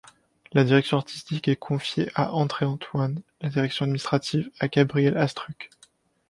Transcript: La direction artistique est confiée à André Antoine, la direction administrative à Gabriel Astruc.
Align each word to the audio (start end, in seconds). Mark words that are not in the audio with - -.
La 0.53 0.63
direction 0.63 0.97
artistique 0.97 1.47
est 1.47 1.55
confiée 1.55 2.09
à 2.15 2.33
André 2.33 2.65
Antoine, 2.65 3.21
la 3.41 3.49
direction 3.49 3.83
administrative 3.85 4.49
à 4.59 4.67
Gabriel 4.67 5.15
Astruc. 5.15 5.69